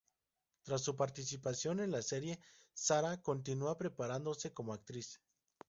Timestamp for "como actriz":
4.51-5.21